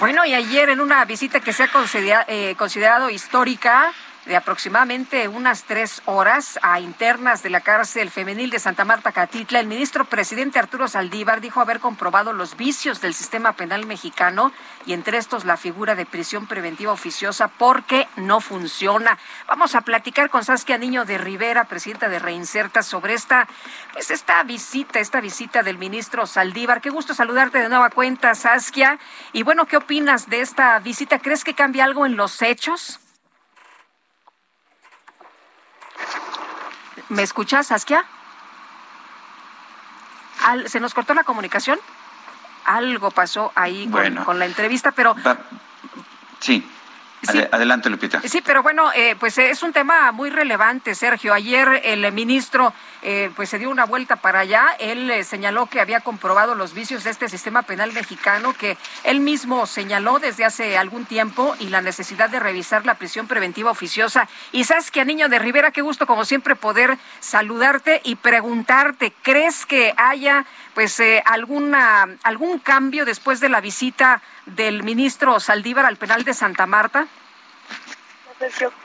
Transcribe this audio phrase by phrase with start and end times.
[0.00, 3.92] Bueno, y ayer en una visita que se ha eh, considerado histórica,
[4.26, 9.60] de aproximadamente unas tres horas a internas de la cárcel femenil de Santa Marta Catitla,
[9.60, 14.52] el ministro presidente Arturo Saldívar dijo haber comprobado los vicios del sistema penal mexicano
[14.84, 19.18] y entre estos la figura de prisión preventiva oficiosa porque no funciona.
[19.48, 23.48] Vamos a platicar con Saskia Niño de Rivera, presidenta de Reinserta, sobre esta,
[23.92, 26.80] pues esta visita, esta visita del ministro Saldívar.
[26.80, 28.98] Qué gusto saludarte de nueva cuenta, Saskia.
[29.32, 31.18] Y bueno, ¿qué opinas de esta visita?
[31.18, 33.00] ¿Crees que cambia algo en los hechos?
[37.10, 38.04] ¿Me escuchas, Saskia?
[40.44, 41.78] Al- ¿Se nos cortó la comunicación?
[42.64, 43.88] Algo pasó ahí
[44.24, 45.38] con, la entrevista, pero Va-
[46.38, 46.66] Sí.
[47.22, 47.38] Sí.
[47.50, 48.22] Adelante, Lupita.
[48.24, 51.34] Sí, pero bueno, eh, pues eh, es un tema muy relevante, Sergio.
[51.34, 54.76] Ayer el ministro eh, pues se dio una vuelta para allá.
[54.78, 59.20] Él eh, señaló que había comprobado los vicios de este sistema penal mexicano que él
[59.20, 64.28] mismo señaló desde hace algún tiempo y la necesidad de revisar la prisión preventiva oficiosa.
[64.52, 69.64] Y sabes que, Niño de Rivera, qué gusto como siempre poder saludarte y preguntarte, ¿crees
[69.64, 75.96] que haya pues eh, alguna algún cambio después de la visita del ministro Saldívar al
[75.96, 77.06] penal de Santa Marta?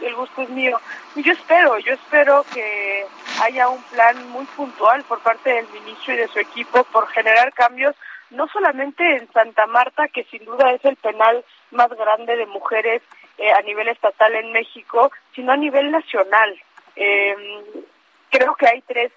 [0.00, 0.80] El gusto es mío.
[1.16, 3.04] Yo espero, yo espero que
[3.42, 7.52] haya un plan muy puntual por parte del ministro y de su equipo por generar
[7.52, 7.96] cambios,
[8.30, 13.02] no solamente en Santa Marta, que sin duda es el penal más grande de mujeres
[13.38, 16.62] eh, a nivel estatal en México, sino a nivel nacional.
[16.94, 17.34] Eh,
[18.30, 19.10] creo que hay tres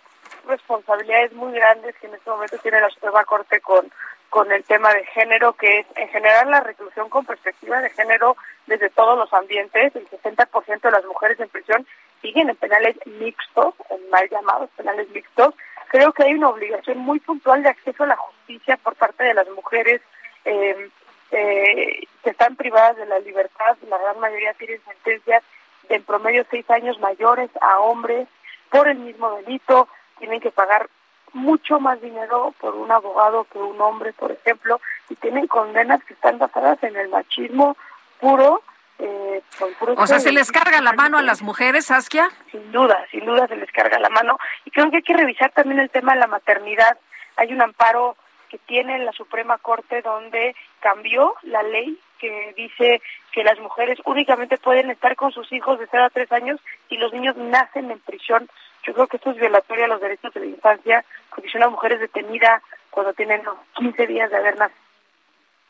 [0.48, 3.92] responsabilidades muy grandes que en este momento tiene la Suprema Corte con,
[4.34, 8.36] con el tema de género, que es en general la reclusión con perspectiva de género
[8.66, 9.96] desde todos los ambientes.
[9.96, 11.86] El 60% de las mujeres en prisión
[12.20, 15.54] siguen en penales mixtos, en mal llamados penales mixtos.
[15.90, 19.36] Creo que hay una obligación muy puntual de acceso a la justicia por parte de
[19.36, 20.02] las mujeres
[20.46, 20.90] eh,
[21.30, 23.78] eh, que están privadas de la libertad.
[23.88, 25.44] La gran mayoría tienen sentencias
[25.90, 28.28] de en promedio seis años mayores a hombres
[28.72, 29.88] por el mismo delito.
[30.18, 30.90] Tienen que pagar
[31.34, 34.80] mucho más dinero por un abogado que un hombre, por ejemplo,
[35.10, 37.76] y tienen condenas que están basadas en el machismo
[38.20, 38.62] puro.
[39.00, 42.30] Eh, con puro O sea, ¿se les carga la mano a las mujeres, Saskia?
[42.52, 44.38] Sin duda, sin duda se les carga la mano.
[44.66, 46.98] Y creo que hay que revisar también el tema de la maternidad.
[47.36, 48.16] Hay un amparo
[48.50, 53.02] que tiene la Suprema Corte donde cambió la ley que dice
[53.34, 56.98] que las mujeres únicamente pueden estar con sus hijos de 0 a 3 años y
[56.98, 58.48] los niños nacen en prisión.
[58.86, 61.70] Yo creo que esto es violatorio a los derechos de la infancia, porque si una
[61.70, 64.80] mujer es detenida cuando tiene no, 15 días de haber nacido,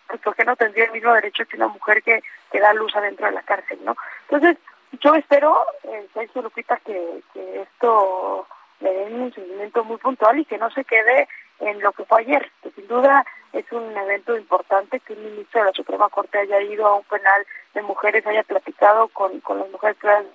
[0.07, 2.95] pues ¿por qué no tendría el mismo derecho que una mujer que, que da luz
[2.95, 3.95] adentro de la cárcel, no?
[4.29, 4.57] Entonces,
[5.01, 8.47] yo espero, eh, Lupita, que, que esto
[8.79, 11.27] le den un seguimiento muy puntual y que no se quede
[11.59, 15.61] en lo que fue ayer, que sin duda es un evento importante que un ministro
[15.61, 19.59] de la Suprema Corte haya ido a un penal de mujeres, haya platicado con, con
[19.59, 20.27] las mujeres trans,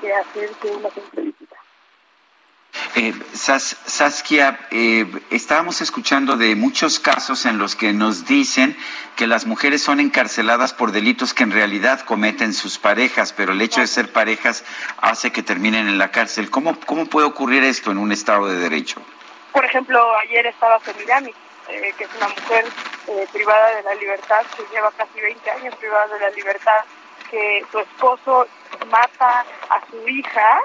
[0.00, 1.31] que hacer que una simple.
[2.94, 8.76] Eh, Sas- Saskia, eh, estábamos escuchando de muchos casos en los que nos dicen
[9.16, 13.62] que las mujeres son encarceladas por delitos que en realidad cometen sus parejas, pero el
[13.62, 14.62] hecho de ser parejas
[14.98, 16.50] hace que terminen en la cárcel.
[16.50, 19.00] ¿Cómo, cómo puede ocurrir esto en un Estado de Derecho?
[19.52, 21.30] Por ejemplo, ayer estaba Semirami,
[21.70, 22.66] eh, que es una mujer
[23.08, 26.80] eh, privada de la libertad, que lleva casi 20 años privada de la libertad,
[27.30, 28.46] que su esposo
[28.90, 30.58] mata a su hija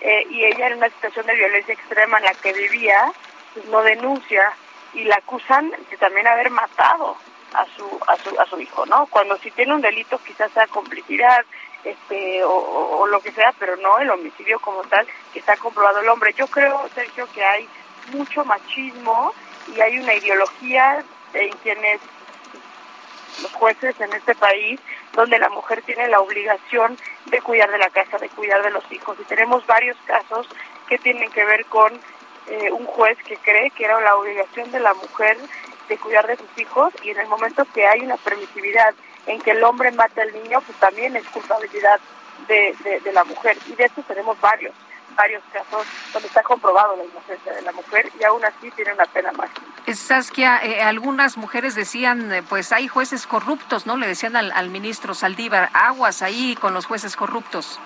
[0.00, 3.12] eh, y ella en una situación de violencia extrema en la que vivía,
[3.54, 4.52] pues no denuncia
[4.94, 7.16] y la acusan de también haber matado
[7.54, 9.06] a su a su a su hijo, ¿no?
[9.06, 11.44] Cuando si tiene un delito quizás sea complicidad,
[11.84, 15.56] este o, o- o lo que sea, pero no el homicidio como tal que está
[15.56, 16.32] comprobado el hombre.
[16.34, 17.68] Yo creo, Sergio, que hay
[18.12, 19.32] mucho machismo
[19.74, 21.02] y hay una ideología
[21.34, 22.00] en quienes
[23.42, 24.80] los jueces en este país
[25.18, 28.84] donde la mujer tiene la obligación de cuidar de la casa, de cuidar de los
[28.92, 29.16] hijos.
[29.20, 30.48] Y tenemos varios casos
[30.88, 31.92] que tienen que ver con
[32.46, 35.36] eh, un juez que cree que era la obligación de la mujer
[35.88, 38.94] de cuidar de sus hijos y en el momento que hay una permisividad
[39.26, 41.98] en que el hombre mata al niño, pues también es culpabilidad
[42.46, 43.58] de, de, la mujer.
[43.66, 44.72] Y de estos tenemos varios,
[45.16, 49.06] varios casos donde está comprobado la inocencia de la mujer y aún así tiene una
[49.06, 49.57] pena máxima.
[49.94, 53.96] Saskia, eh, algunas mujeres decían, eh, pues hay jueces corruptos, ¿no?
[53.96, 57.80] Le decían al, al ministro Saldívar, aguas ahí con los jueces corruptos.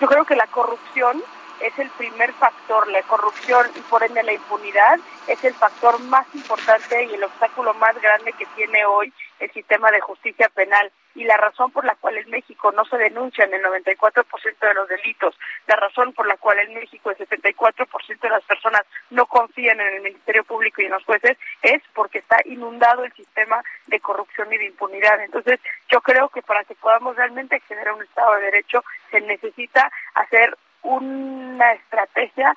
[0.00, 1.22] Yo creo que la corrupción
[1.60, 6.26] es el primer factor, la corrupción y por ende la impunidad es el factor más
[6.34, 11.24] importante y el obstáculo más grande que tiene hoy el sistema de justicia penal y
[11.24, 15.38] la razón por la cual en México no se denuncian el 94% de los delitos,
[15.66, 19.94] la razón por la cual en México el 74% de las personas no confían en
[19.94, 24.52] el Ministerio Público y en los jueces es porque está inundado el sistema de corrupción
[24.52, 25.20] y de impunidad.
[25.22, 29.20] Entonces, yo creo que para que podamos realmente acceder a un Estado de Derecho se
[29.20, 32.54] necesita hacer una estrategia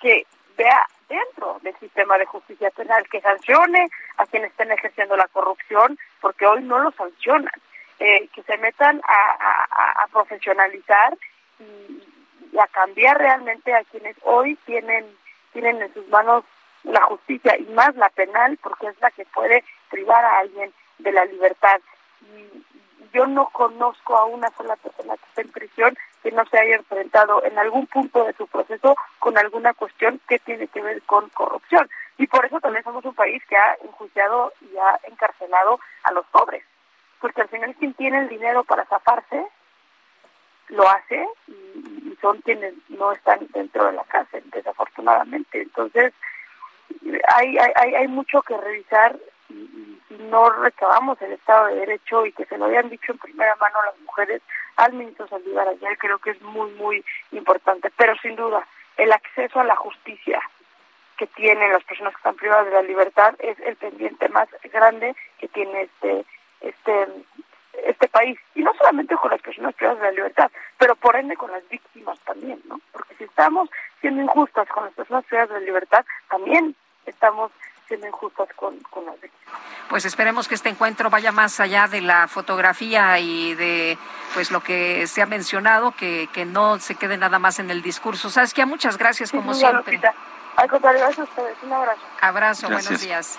[0.00, 0.26] que
[0.56, 5.98] vea dentro del sistema de justicia penal, que sancione a quienes estén ejerciendo la corrupción,
[6.20, 7.52] porque hoy no lo sancionan,
[8.34, 11.16] que se metan a, profesionalizar
[11.58, 15.04] y, a cambiar realmente a quienes hoy tienen,
[15.52, 16.44] tienen en sus manos
[16.84, 21.12] la justicia y más la penal, porque es la que puede privar a alguien de
[21.12, 21.80] la libertad.
[22.22, 22.64] Y
[23.12, 26.74] yo no conozco a una sola persona que esté en prisión que no se haya
[26.76, 31.28] enfrentado en algún punto de su proceso con alguna cuestión que tiene que ver con
[31.30, 31.88] corrupción.
[32.18, 36.26] Y por eso también somos un país que ha enjuiciado y ha encarcelado a los
[36.26, 36.64] pobres.
[37.26, 39.48] Porque al final quien tiene el dinero para zafarse,
[40.68, 45.60] lo hace y, son quienes no están dentro de la cárcel, desafortunadamente.
[45.60, 46.14] Entonces,
[47.34, 49.16] hay, hay, hay mucho que revisar
[49.48, 53.18] y, si no recabamos el Estado de Derecho y que se lo hayan dicho en
[53.18, 54.40] primera mano las mujeres
[54.76, 57.90] al ministro Saldívar ayer, creo que es muy, muy importante.
[57.96, 58.64] Pero sin duda,
[58.98, 60.40] el acceso a la justicia
[61.18, 65.16] que tienen las personas que están privadas de la libertad es el pendiente más grande
[65.38, 66.24] que tiene este
[66.86, 67.24] este
[67.84, 71.36] este país y no solamente con las personas privadas de la libertad, pero por ende
[71.36, 72.80] con las víctimas también, ¿no?
[72.90, 73.68] Porque si estamos
[74.00, 76.74] siendo injustas con las personas privadas de la libertad, también
[77.04, 77.52] estamos
[77.86, 79.60] siendo injustas con, con las víctimas.
[79.90, 83.98] Pues esperemos que este encuentro vaya más allá de la fotografía y de
[84.34, 87.82] pues lo que se ha mencionado, que, que no se quede nada más en el
[87.82, 88.30] discurso.
[88.30, 90.00] Saskia, muchas gracias como siempre.
[90.56, 91.56] Al contrario, gracias a ustedes.
[91.62, 92.00] Un abrazo.
[92.20, 93.38] Abrazo, buenos días.